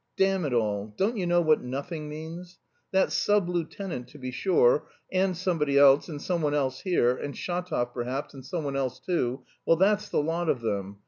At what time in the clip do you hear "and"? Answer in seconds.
5.11-5.37, 6.09-6.19, 7.15-7.35, 8.33-8.43